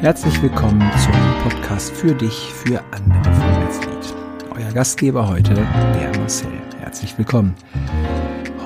Herzlich 0.00 0.42
willkommen 0.42 0.82
zum 1.02 1.14
Podcast 1.42 1.90
für 1.90 2.14
dich, 2.14 2.34
für 2.52 2.84
andere 2.92 3.32
von 3.32 3.64
Netzlied. 3.64 4.14
Euer 4.54 4.70
Gastgeber 4.72 5.26
heute, 5.26 5.54
der 5.54 6.12
Marcel. 6.18 6.50
Herzlich 6.78 7.16
willkommen. 7.16 7.54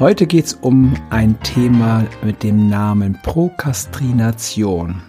Heute 0.01 0.27
geht 0.27 0.47
es 0.47 0.55
um 0.55 0.95
ein 1.11 1.41
Thema 1.43 2.05
mit 2.25 2.43
dem 2.43 2.69
Namen 2.69 3.17
Prokrastination. 3.23 5.03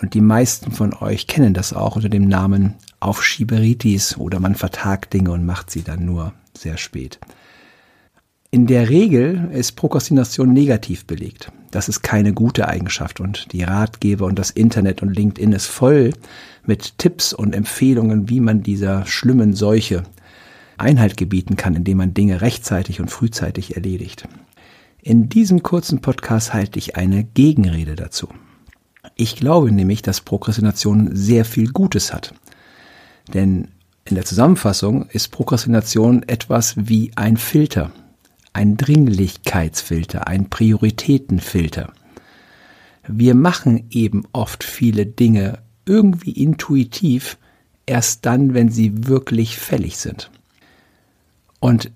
Und 0.00 0.14
die 0.14 0.20
meisten 0.20 0.72
von 0.72 0.94
euch 0.94 1.28
kennen 1.28 1.54
das 1.54 1.72
auch 1.72 1.94
unter 1.94 2.08
dem 2.08 2.26
Namen 2.26 2.74
Aufschieberitis 2.98 4.16
oder 4.16 4.40
man 4.40 4.56
vertagt 4.56 5.12
Dinge 5.12 5.30
und 5.30 5.46
macht 5.46 5.70
sie 5.70 5.84
dann 5.84 6.04
nur 6.04 6.32
sehr 6.58 6.76
spät. 6.76 7.20
In 8.54 8.66
der 8.66 8.90
Regel 8.90 9.48
ist 9.54 9.76
Prokrastination 9.76 10.52
negativ 10.52 11.06
belegt. 11.06 11.50
Das 11.70 11.88
ist 11.88 12.02
keine 12.02 12.34
gute 12.34 12.68
Eigenschaft 12.68 13.18
und 13.18 13.50
die 13.52 13.62
Ratgeber 13.62 14.26
und 14.26 14.38
das 14.38 14.50
Internet 14.50 15.00
und 15.00 15.16
LinkedIn 15.16 15.52
ist 15.52 15.68
voll 15.68 16.12
mit 16.66 16.98
Tipps 16.98 17.32
und 17.32 17.54
Empfehlungen, 17.54 18.28
wie 18.28 18.40
man 18.40 18.62
dieser 18.62 19.06
schlimmen 19.06 19.54
Seuche 19.54 20.02
Einhalt 20.76 21.16
gebieten 21.16 21.56
kann, 21.56 21.76
indem 21.76 21.96
man 21.96 22.12
Dinge 22.12 22.42
rechtzeitig 22.42 23.00
und 23.00 23.10
frühzeitig 23.10 23.74
erledigt. 23.74 24.28
In 25.00 25.30
diesem 25.30 25.62
kurzen 25.62 26.02
Podcast 26.02 26.52
halte 26.52 26.78
ich 26.78 26.94
eine 26.94 27.24
Gegenrede 27.24 27.96
dazu. 27.96 28.28
Ich 29.16 29.34
glaube 29.34 29.72
nämlich, 29.72 30.02
dass 30.02 30.20
Prokrastination 30.20 31.16
sehr 31.16 31.46
viel 31.46 31.72
Gutes 31.72 32.12
hat. 32.12 32.34
Denn 33.32 33.68
in 34.04 34.14
der 34.14 34.26
Zusammenfassung 34.26 35.06
ist 35.06 35.28
Prokrastination 35.28 36.22
etwas 36.24 36.74
wie 36.76 37.12
ein 37.16 37.38
Filter 37.38 37.92
ein 38.52 38.76
Dringlichkeitsfilter, 38.76 40.26
ein 40.26 40.50
Prioritätenfilter. 40.50 41.92
Wir 43.08 43.34
machen 43.34 43.86
eben 43.90 44.24
oft 44.32 44.64
viele 44.64 45.06
Dinge 45.06 45.58
irgendwie 45.86 46.32
intuitiv, 46.32 47.38
erst 47.86 48.24
dann, 48.26 48.54
wenn 48.54 48.70
sie 48.70 49.08
wirklich 49.08 49.56
fällig 49.56 49.98
sind. 49.98 50.30
Und 51.58 51.90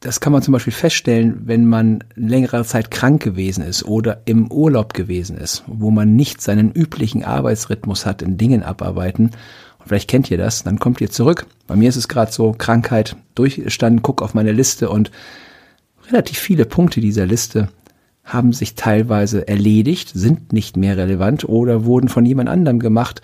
das 0.00 0.20
kann 0.20 0.34
man 0.34 0.42
zum 0.42 0.52
Beispiel 0.52 0.72
feststellen, 0.72 1.42
wenn 1.44 1.66
man 1.66 2.04
längere 2.14 2.62
Zeit 2.66 2.90
krank 2.90 3.22
gewesen 3.22 3.64
ist 3.64 3.84
oder 3.84 4.20
im 4.26 4.52
Urlaub 4.52 4.92
gewesen 4.92 5.38
ist, 5.38 5.64
wo 5.66 5.90
man 5.90 6.14
nicht 6.14 6.42
seinen 6.42 6.72
üblichen 6.72 7.24
Arbeitsrhythmus 7.24 8.04
hat 8.04 8.20
in 8.20 8.36
Dingen 8.36 8.62
abarbeiten. 8.62 9.30
Und 9.78 9.88
vielleicht 9.88 10.10
kennt 10.10 10.30
ihr 10.30 10.36
das, 10.36 10.62
dann 10.62 10.78
kommt 10.78 11.00
ihr 11.00 11.10
zurück. 11.10 11.46
Bei 11.66 11.74
mir 11.74 11.88
ist 11.88 11.96
es 11.96 12.08
gerade 12.08 12.30
so, 12.30 12.52
Krankheit 12.52 13.16
durchgestanden, 13.34 14.02
guck 14.02 14.20
auf 14.20 14.34
meine 14.34 14.52
Liste 14.52 14.90
und 14.90 15.10
Relativ 16.08 16.38
viele 16.38 16.64
Punkte 16.64 17.00
dieser 17.00 17.26
Liste 17.26 17.68
haben 18.24 18.52
sich 18.52 18.74
teilweise 18.74 19.46
erledigt, 19.48 20.10
sind 20.14 20.52
nicht 20.52 20.76
mehr 20.76 20.96
relevant 20.96 21.48
oder 21.48 21.84
wurden 21.84 22.08
von 22.08 22.24
jemand 22.24 22.48
anderem 22.48 22.78
gemacht 22.78 23.22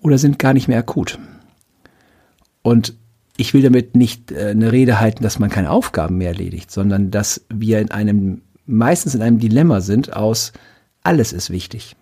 oder 0.00 0.18
sind 0.18 0.38
gar 0.38 0.52
nicht 0.52 0.68
mehr 0.68 0.78
akut. 0.78 1.18
Und 2.62 2.94
ich 3.36 3.54
will 3.54 3.62
damit 3.62 3.96
nicht 3.96 4.30
äh, 4.30 4.50
eine 4.50 4.72
Rede 4.72 5.00
halten, 5.00 5.22
dass 5.22 5.38
man 5.38 5.50
keine 5.50 5.70
Aufgaben 5.70 6.18
mehr 6.18 6.28
erledigt, 6.28 6.70
sondern 6.70 7.10
dass 7.10 7.44
wir 7.52 7.80
in 7.80 7.90
einem, 7.90 8.42
meistens 8.66 9.14
in 9.14 9.22
einem 9.22 9.38
Dilemma 9.38 9.80
sind 9.80 10.12
aus, 10.12 10.52
alles 11.02 11.32
ist 11.32 11.50
wichtig 11.50 11.96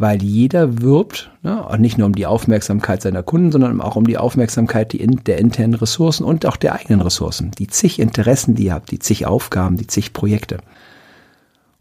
weil 0.00 0.22
jeder 0.22 0.80
wirbt, 0.80 1.30
ne, 1.42 1.62
nicht 1.78 1.98
nur 1.98 2.06
um 2.06 2.14
die 2.14 2.24
Aufmerksamkeit 2.24 3.02
seiner 3.02 3.22
Kunden, 3.22 3.52
sondern 3.52 3.82
auch 3.82 3.96
um 3.96 4.06
die 4.06 4.16
Aufmerksamkeit 4.16 4.94
der 4.94 5.38
internen 5.38 5.74
Ressourcen 5.74 6.24
und 6.24 6.46
auch 6.46 6.56
der 6.56 6.74
eigenen 6.74 7.02
Ressourcen, 7.02 7.50
die 7.58 7.66
zig 7.66 7.98
Interessen, 7.98 8.54
die 8.54 8.64
ihr 8.64 8.72
habt, 8.72 8.90
die 8.90 8.98
zig 8.98 9.26
Aufgaben, 9.26 9.76
die 9.76 9.86
zig 9.86 10.14
Projekte. 10.14 10.58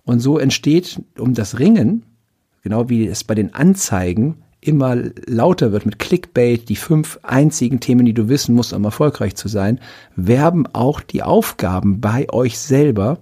Und 0.03 0.19
so 0.19 0.37
entsteht 0.37 1.01
um 1.17 1.33
das 1.33 1.59
Ringen, 1.59 2.03
genau 2.61 2.89
wie 2.89 3.07
es 3.07 3.23
bei 3.23 3.35
den 3.35 3.53
Anzeigen 3.53 4.35
immer 4.59 4.97
lauter 5.25 5.71
wird 5.71 5.85
mit 5.85 5.97
Clickbait, 5.97 6.67
die 6.67 6.75
fünf 6.75 7.19
einzigen 7.23 7.79
Themen, 7.79 8.05
die 8.05 8.13
du 8.13 8.27
wissen 8.27 8.53
musst, 8.53 8.73
um 8.73 8.83
erfolgreich 8.83 9.35
zu 9.35 9.47
sein, 9.47 9.79
werben 10.17 10.67
auch 10.73 10.99
die 10.99 11.23
Aufgaben 11.23 12.01
bei 12.01 12.27
euch 12.33 12.59
selber 12.59 13.19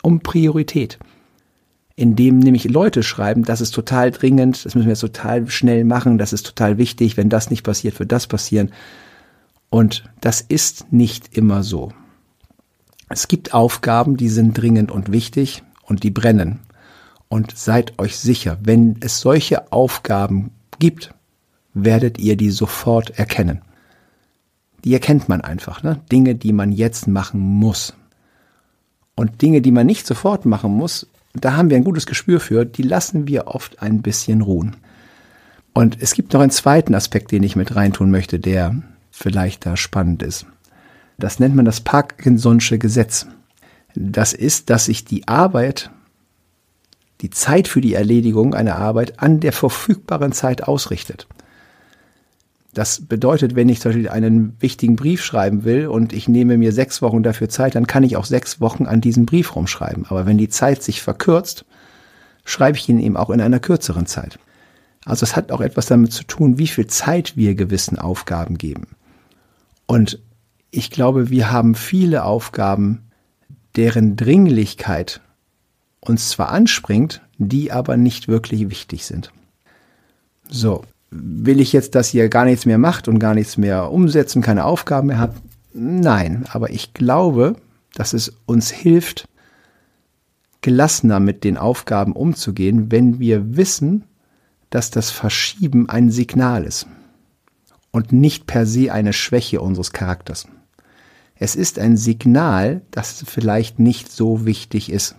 um 0.00 0.20
Priorität 0.20 0.98
in 2.00 2.16
dem 2.16 2.38
nämlich 2.38 2.64
Leute 2.64 3.02
schreiben, 3.02 3.44
das 3.44 3.60
ist 3.60 3.72
total 3.72 4.10
dringend, 4.10 4.64
das 4.64 4.74
müssen 4.74 4.86
wir 4.86 4.92
jetzt 4.92 5.00
total 5.00 5.50
schnell 5.50 5.84
machen, 5.84 6.16
das 6.16 6.32
ist 6.32 6.46
total 6.46 6.78
wichtig, 6.78 7.18
wenn 7.18 7.28
das 7.28 7.50
nicht 7.50 7.62
passiert, 7.62 7.98
wird 7.98 8.10
das 8.10 8.26
passieren. 8.26 8.72
Und 9.68 10.04
das 10.22 10.40
ist 10.40 10.94
nicht 10.94 11.36
immer 11.36 11.62
so. 11.62 11.92
Es 13.10 13.28
gibt 13.28 13.52
Aufgaben, 13.52 14.16
die 14.16 14.30
sind 14.30 14.56
dringend 14.56 14.90
und 14.90 15.12
wichtig 15.12 15.62
und 15.82 16.02
die 16.02 16.10
brennen. 16.10 16.60
Und 17.28 17.54
seid 17.54 17.98
euch 17.98 18.16
sicher, 18.16 18.56
wenn 18.62 18.96
es 19.00 19.20
solche 19.20 19.70
Aufgaben 19.70 20.52
gibt, 20.78 21.12
werdet 21.74 22.18
ihr 22.18 22.38
die 22.38 22.50
sofort 22.50 23.10
erkennen. 23.18 23.60
Die 24.84 24.94
erkennt 24.94 25.28
man 25.28 25.42
einfach, 25.42 25.82
ne? 25.82 26.00
Dinge, 26.10 26.34
die 26.34 26.54
man 26.54 26.72
jetzt 26.72 27.08
machen 27.08 27.40
muss. 27.40 27.92
Und 29.16 29.42
Dinge, 29.42 29.60
die 29.60 29.70
man 29.70 29.84
nicht 29.86 30.06
sofort 30.06 30.46
machen 30.46 30.72
muss, 30.72 31.06
da 31.32 31.56
haben 31.56 31.70
wir 31.70 31.76
ein 31.76 31.84
gutes 31.84 32.06
Gespür 32.06 32.40
für, 32.40 32.64
die 32.64 32.82
lassen 32.82 33.28
wir 33.28 33.46
oft 33.46 33.82
ein 33.82 34.02
bisschen 34.02 34.40
ruhen. 34.40 34.76
Und 35.72 36.00
es 36.00 36.14
gibt 36.14 36.32
noch 36.32 36.40
einen 36.40 36.50
zweiten 36.50 36.94
Aspekt, 36.94 37.30
den 37.30 37.42
ich 37.42 37.56
mit 37.56 37.76
reintun 37.76 38.10
möchte, 38.10 38.38
der 38.38 38.82
vielleicht 39.10 39.66
da 39.66 39.76
spannend 39.76 40.22
ist. 40.22 40.46
Das 41.18 41.38
nennt 41.38 41.54
man 41.54 41.64
das 41.64 41.84
Parkinson'sche 41.84 42.78
Gesetz. 42.78 43.26
Das 43.94 44.32
ist, 44.32 44.70
dass 44.70 44.86
sich 44.86 45.04
die 45.04 45.28
Arbeit, 45.28 45.90
die 47.20 47.30
Zeit 47.30 47.68
für 47.68 47.80
die 47.80 47.94
Erledigung 47.94 48.54
einer 48.54 48.76
Arbeit 48.76 49.20
an 49.20 49.40
der 49.40 49.52
verfügbaren 49.52 50.32
Zeit 50.32 50.64
ausrichtet. 50.66 51.28
Das 52.72 53.04
bedeutet, 53.06 53.56
wenn 53.56 53.68
ich 53.68 53.80
zum 53.80 53.90
Beispiel 53.90 54.08
einen 54.08 54.56
wichtigen 54.60 54.94
Brief 54.94 55.24
schreiben 55.24 55.64
will 55.64 55.88
und 55.88 56.12
ich 56.12 56.28
nehme 56.28 56.56
mir 56.56 56.72
sechs 56.72 57.02
Wochen 57.02 57.22
dafür 57.22 57.48
Zeit, 57.48 57.74
dann 57.74 57.86
kann 57.86 58.04
ich 58.04 58.16
auch 58.16 58.24
sechs 58.24 58.60
Wochen 58.60 58.86
an 58.86 59.00
diesem 59.00 59.26
Brief 59.26 59.56
rumschreiben. 59.56 60.06
Aber 60.06 60.26
wenn 60.26 60.38
die 60.38 60.48
Zeit 60.48 60.82
sich 60.82 61.02
verkürzt, 61.02 61.64
schreibe 62.44 62.78
ich 62.78 62.88
ihn 62.88 63.00
eben 63.00 63.16
auch 63.16 63.30
in 63.30 63.40
einer 63.40 63.58
kürzeren 63.58 64.06
Zeit. 64.06 64.38
Also 65.04 65.24
es 65.24 65.34
hat 65.34 65.50
auch 65.50 65.60
etwas 65.60 65.86
damit 65.86 66.12
zu 66.12 66.24
tun, 66.24 66.58
wie 66.58 66.68
viel 66.68 66.86
Zeit 66.86 67.36
wir 67.36 67.54
gewissen 67.54 67.98
Aufgaben 67.98 68.56
geben. 68.56 68.86
Und 69.86 70.20
ich 70.70 70.90
glaube, 70.90 71.30
wir 71.30 71.50
haben 71.50 71.74
viele 71.74 72.24
Aufgaben, 72.24 73.10
deren 73.74 74.16
Dringlichkeit 74.16 75.20
uns 76.00 76.28
zwar 76.30 76.50
anspringt, 76.50 77.22
die 77.38 77.72
aber 77.72 77.96
nicht 77.96 78.28
wirklich 78.28 78.70
wichtig 78.70 79.04
sind. 79.04 79.32
So, 80.48 80.84
will 81.10 81.60
ich 81.60 81.72
jetzt, 81.72 81.94
dass 81.94 82.14
ihr 82.14 82.28
gar 82.28 82.44
nichts 82.44 82.66
mehr 82.66 82.78
macht 82.78 83.08
und 83.08 83.18
gar 83.18 83.34
nichts 83.34 83.56
mehr 83.56 83.90
umsetzen, 83.90 84.42
keine 84.42 84.64
Aufgaben 84.64 85.08
mehr 85.08 85.18
habt? 85.18 85.40
Nein, 85.72 86.44
aber 86.50 86.70
ich 86.70 86.94
glaube, 86.94 87.56
dass 87.94 88.12
es 88.12 88.32
uns 88.46 88.70
hilft, 88.70 89.28
gelassener 90.62 91.20
mit 91.20 91.44
den 91.44 91.56
Aufgaben 91.56 92.12
umzugehen, 92.12 92.90
wenn 92.90 93.18
wir 93.18 93.56
wissen, 93.56 94.04
dass 94.68 94.90
das 94.90 95.10
Verschieben 95.10 95.88
ein 95.88 96.10
Signal 96.10 96.64
ist 96.64 96.86
und 97.90 98.12
nicht 98.12 98.46
per 98.46 98.66
se 98.66 98.92
eine 98.92 99.12
Schwäche 99.12 99.60
unseres 99.60 99.92
Charakters. 99.92 100.46
Es 101.34 101.56
ist 101.56 101.78
ein 101.78 101.96
Signal, 101.96 102.82
dass 102.90 103.22
es 103.22 103.28
vielleicht 103.28 103.78
nicht 103.78 104.12
so 104.12 104.44
wichtig 104.44 104.92
ist. 104.92 105.16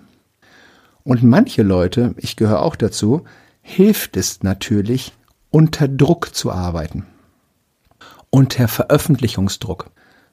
Und 1.04 1.24
manche 1.24 1.64
Leute, 1.64 2.14
ich 2.18 2.36
gehöre 2.36 2.62
auch 2.62 2.76
dazu, 2.76 3.24
hilft 3.62 4.16
es 4.18 4.44
natürlich, 4.44 5.14
unter 5.52 5.88
Druck 5.88 6.34
zu 6.34 6.52
arbeiten. 6.52 7.06
Unter 8.30 8.68
Veröffentlichungsdruck. 8.68 9.92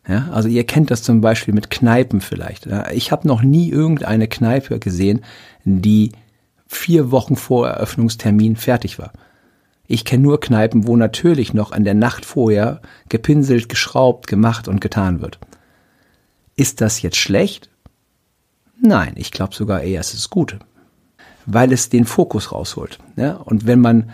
Ja, 0.09 0.29
also 0.31 0.49
ihr 0.49 0.65
kennt 0.65 0.91
das 0.91 1.03
zum 1.03 1.21
Beispiel 1.21 1.53
mit 1.53 1.69
Kneipen 1.69 2.22
vielleicht. 2.22 2.65
Ja, 2.65 2.91
ich 2.91 3.13
habe 3.13 3.28
noch 3.28 3.42
nie 3.42 3.69
irgendeine 3.69 4.27
Kneipe 4.27 4.78
gesehen, 4.78 5.22
die 5.65 6.13
vier 6.66 7.10
Wochen 7.10 7.37
vor 7.37 7.69
Eröffnungstermin 7.69 8.57
fertig 8.57 8.98
war. 8.98 9.13
Ich 9.87 10.04
kenne 10.04 10.22
nur 10.22 10.41
Kneipen, 10.41 10.87
wo 10.87 10.97
natürlich 10.97 11.53
noch 11.53 11.72
an 11.72 11.84
der 11.84 11.95
Nacht 11.95 12.25
vorher 12.25 12.81
gepinselt, 13.09 13.69
geschraubt, 13.69 14.27
gemacht 14.27 14.69
und 14.69 14.81
getan 14.81 15.21
wird. 15.21 15.39
Ist 16.57 16.81
das 16.81 17.03
jetzt 17.03 17.16
schlecht? 17.16 17.69
Nein, 18.81 19.15
ich 19.16 19.31
glaube 19.31 19.54
sogar 19.54 19.83
eher, 19.83 20.01
es 20.01 20.15
ist 20.15 20.31
gut, 20.31 20.59
weil 21.47 21.72
es 21.72 21.89
den 21.89 22.04
Fokus 22.04 22.53
rausholt. 22.53 22.98
Ja? 23.16 23.37
Und 23.37 23.66
wenn 23.66 23.81
man 23.81 24.10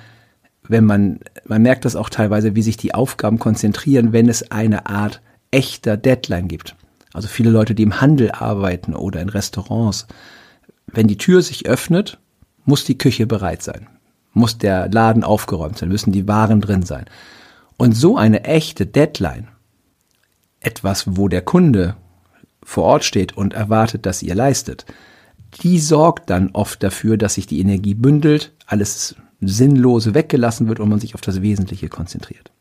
wenn 0.69 0.85
man, 0.85 1.21
man 1.47 1.63
merkt 1.63 1.85
das 1.85 1.97
auch 1.97 2.09
teilweise, 2.09 2.57
wie 2.57 2.63
sich 2.63 2.77
die 2.77 2.95
Aufgaben 2.95 3.39
konzentrieren, 3.39 4.13
wenn 4.13 4.29
es 4.29 4.51
eine 4.51 4.87
Art 4.87 5.21
echter 5.51 5.97
Deadline 5.97 6.49
gibt. 6.49 6.75
Also 7.13 7.29
viele 7.29 7.51
Leute, 7.51 7.75
die 7.75 7.85
im 7.85 8.01
Handel 8.01 8.33
arbeiten 8.33 8.95
oder 8.95 9.21
in 9.21 9.29
Restaurants, 9.29 10.07
wenn 10.87 11.07
die 11.07 11.19
Tür 11.19 11.43
sich 11.43 11.67
öffnet, 11.67 12.19
muss 12.65 12.85
die 12.85 12.99
Küche 12.99 13.27
bereit 13.27 13.63
sein, 13.63 13.87
muss 14.33 14.59
der 14.59 14.91
Laden 14.91 15.23
aufgeräumt 15.23 15.79
sein, 15.79 15.91
müssen 15.91 16.13
die 16.13 16.27
Waren 16.27 16.61
drin 16.61 16.83
sein. 16.83 17.05
Und 17.77 17.93
so 17.93 18.17
eine 18.17 18.45
echte 18.45 18.87
Deadline, 18.87 19.49
etwas, 20.61 21.17
wo 21.17 21.29
der 21.29 21.43
Kunde 21.43 21.97
vor 22.63 22.85
Ort 22.85 23.05
steht 23.05 23.37
und 23.37 23.53
erwartet, 23.53 24.07
dass 24.07 24.23
ihr 24.23 24.35
leistet, 24.35 24.87
die 25.63 25.79
sorgt 25.79 26.31
dann 26.31 26.51
oft 26.53 26.83
dafür, 26.83 27.17
dass 27.17 27.35
sich 27.35 27.47
die 27.47 27.61
Energie 27.61 27.95
bündelt, 27.95 28.53
alles 28.67 29.15
Sinnlose 29.49 30.15
weggelassen 30.15 30.69
wird 30.69 30.81
und 30.81 30.89
man 30.89 31.01
sich 31.01 31.15
auf 31.15 31.21
das 31.21 31.43
Wesentliche 31.43 31.89
konzentriert. 31.89 32.53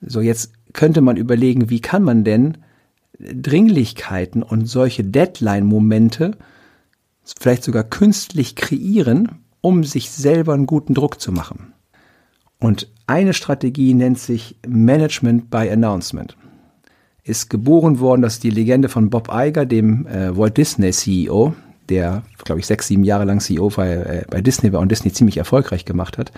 So, 0.00 0.20
jetzt 0.20 0.52
könnte 0.72 1.00
man 1.00 1.16
überlegen, 1.16 1.70
wie 1.70 1.80
kann 1.80 2.02
man 2.02 2.24
denn 2.24 2.58
Dringlichkeiten 3.18 4.42
und 4.42 4.66
solche 4.66 5.04
Deadline-Momente 5.04 6.36
vielleicht 7.38 7.64
sogar 7.64 7.84
künstlich 7.84 8.56
kreieren, 8.56 9.42
um 9.60 9.84
sich 9.84 10.10
selber 10.10 10.54
einen 10.54 10.66
guten 10.66 10.94
Druck 10.94 11.20
zu 11.20 11.32
machen. 11.32 11.72
Und 12.58 12.90
eine 13.06 13.34
Strategie 13.34 13.94
nennt 13.94 14.18
sich 14.18 14.56
Management 14.66 15.50
by 15.50 15.68
Announcement. 15.70 16.36
Ist 17.22 17.50
geboren 17.50 17.98
worden, 17.98 18.22
das 18.22 18.34
ist 18.34 18.44
die 18.44 18.50
Legende 18.50 18.88
von 18.88 19.10
Bob 19.10 19.28
Iger, 19.32 19.66
dem 19.66 20.06
äh, 20.06 20.36
Walt 20.36 20.56
Disney 20.56 20.92
CEO, 20.92 21.54
der, 21.90 22.22
glaube 22.44 22.60
ich, 22.60 22.66
sechs, 22.66 22.88
sieben 22.88 23.04
Jahre 23.04 23.24
lang 23.24 23.40
CEO 23.40 23.70
bei, 23.70 23.92
äh, 23.92 24.24
bei 24.28 24.40
Disney 24.40 24.72
war 24.72 24.80
und 24.80 24.90
Disney 24.90 25.12
ziemlich 25.12 25.36
erfolgreich 25.36 25.84
gemacht 25.84 26.18
hat. 26.18 26.32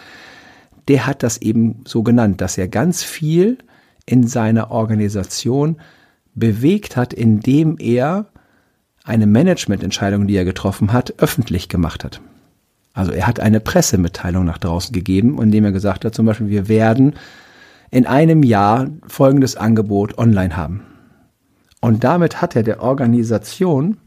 Der 0.89 1.07
hat 1.07 1.23
das 1.23 1.39
eben 1.39 1.83
so 1.87 2.03
genannt, 2.03 2.41
dass 2.41 2.59
er 2.59 2.69
ganz 2.69 3.03
viel 3.03 3.59
in 4.07 4.27
seiner 4.27 4.71
Organisation 4.71 5.77
bewegt 6.35 6.97
hat, 6.97 7.13
indem 7.13 7.77
er 7.79 8.27
eine 9.05 9.27
Managemententscheidung, 9.27 10.27
die 10.27 10.37
er 10.37 10.45
getroffen 10.45 10.93
hat, 10.93 11.15
öffentlich 11.19 11.69
gemacht 11.69 12.05
hat. 12.05 12.21
Also 12.93 13.13
er 13.13 13.27
hat 13.27 13.41
eine 13.41 13.61
Pressemitteilung 13.61 14.45
nach 14.45 14.59
draußen 14.59 14.93
gegeben, 14.93 15.41
indem 15.41 15.65
er 15.65 15.73
gesagt 15.73 16.05
hat, 16.05 16.15
zum 16.15 16.27
Beispiel, 16.27 16.49
wir 16.49 16.69
werden 16.69 17.15
in 17.91 18.07
einem 18.07 18.43
Jahr 18.43 18.89
folgendes 19.07 19.57
Angebot 19.57 20.19
online 20.19 20.57
haben. 20.57 20.83
Und 21.81 22.05
damit 22.05 22.43
hat 22.43 22.57
er 22.57 22.63
der 22.63 22.83
Organisation 22.83 23.99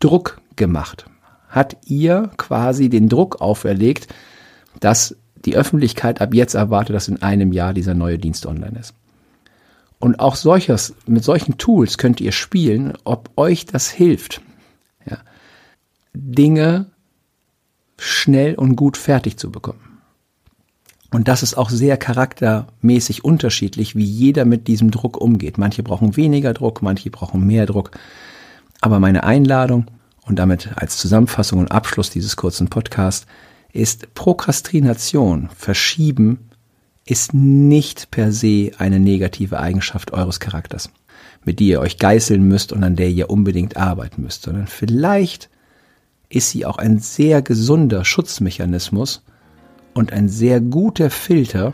Druck 0.00 0.40
gemacht, 0.56 1.06
hat 1.48 1.76
ihr 1.86 2.30
quasi 2.36 2.88
den 2.88 3.08
Druck 3.08 3.40
auferlegt, 3.40 4.08
dass 4.80 5.16
die 5.44 5.56
Öffentlichkeit 5.56 6.20
ab 6.20 6.34
jetzt 6.34 6.54
erwartet, 6.54 6.96
dass 6.96 7.08
in 7.08 7.22
einem 7.22 7.52
Jahr 7.52 7.72
dieser 7.72 7.94
neue 7.94 8.18
Dienst 8.18 8.46
online 8.46 8.78
ist. 8.78 8.94
Und 9.98 10.20
auch 10.20 10.36
solches, 10.36 10.94
mit 11.06 11.24
solchen 11.24 11.56
Tools 11.56 11.98
könnt 11.98 12.20
ihr 12.20 12.32
spielen, 12.32 12.92
ob 13.04 13.30
euch 13.36 13.64
das 13.64 13.90
hilft, 13.90 14.42
ja, 15.08 15.18
Dinge 16.12 16.86
schnell 17.96 18.54
und 18.56 18.76
gut 18.76 18.96
fertig 18.96 19.38
zu 19.38 19.50
bekommen. 19.50 20.00
Und 21.12 21.28
das 21.28 21.42
ist 21.42 21.56
auch 21.56 21.70
sehr 21.70 21.96
charaktermäßig 21.96 23.24
unterschiedlich, 23.24 23.96
wie 23.96 24.04
jeder 24.04 24.44
mit 24.44 24.68
diesem 24.68 24.90
Druck 24.90 25.16
umgeht. 25.16 25.56
Manche 25.56 25.82
brauchen 25.82 26.16
weniger 26.16 26.52
Druck, 26.52 26.82
manche 26.82 27.10
brauchen 27.10 27.46
mehr 27.46 27.64
Druck. 27.64 27.92
Aber 28.80 29.00
meine 29.00 29.24
Einladung 29.24 29.86
und 30.26 30.38
damit 30.38 30.70
als 30.76 30.98
Zusammenfassung 30.98 31.60
und 31.60 31.72
Abschluss 31.72 32.10
dieses 32.10 32.36
kurzen 32.36 32.68
Podcasts 32.68 33.26
ist 33.72 34.12
Prokrastination, 34.14 35.48
Verschieben 35.56 36.50
ist 37.06 37.32
nicht 37.34 38.10
per 38.10 38.32
se 38.32 38.72
eine 38.78 38.98
negative 38.98 39.60
Eigenschaft 39.60 40.12
eures 40.12 40.40
Charakters, 40.40 40.90
mit 41.44 41.60
der 41.60 41.66
ihr 41.66 41.80
euch 41.80 41.98
geißeln 41.98 42.42
müsst 42.42 42.72
und 42.72 42.82
an 42.82 42.96
der 42.96 43.08
ihr 43.08 43.30
unbedingt 43.30 43.76
arbeiten 43.76 44.22
müsst, 44.22 44.42
sondern 44.42 44.66
vielleicht 44.66 45.48
ist 46.28 46.50
sie 46.50 46.66
auch 46.66 46.78
ein 46.78 46.98
sehr 46.98 47.42
gesunder 47.42 48.04
Schutzmechanismus 48.04 49.22
und 49.94 50.12
ein 50.12 50.28
sehr 50.28 50.60
guter 50.60 51.10
Filter, 51.10 51.72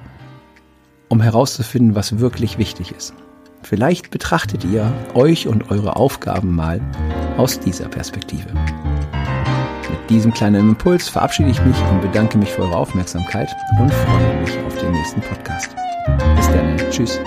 um 1.08 1.22
herauszufinden, 1.22 1.94
was 1.94 2.18
wirklich 2.18 2.58
wichtig 2.58 2.92
ist. 2.92 3.14
Vielleicht 3.62 4.10
betrachtet 4.10 4.64
ihr 4.64 4.92
euch 5.14 5.46
und 5.46 5.70
eure 5.70 5.96
Aufgaben 5.96 6.54
mal 6.54 6.80
aus 7.36 7.58
dieser 7.58 7.88
Perspektive. 7.88 8.48
Mit 8.52 10.10
diesem 10.10 10.32
kleinen 10.32 10.70
Impuls 10.70 11.08
verabschiede 11.08 11.50
ich 11.50 11.62
mich 11.64 11.76
und 11.90 12.00
bedanke 12.00 12.38
mich 12.38 12.50
für 12.50 12.62
eure 12.62 12.76
Aufmerksamkeit 12.76 13.48
und 13.78 13.92
freue 13.92 14.40
mich 14.40 14.58
auf 14.66 14.78
den 14.78 14.92
nächsten 14.92 15.20
Podcast. 15.20 15.74
Bis 16.36 16.46
dann. 16.48 16.76
Tschüss. 16.90 17.20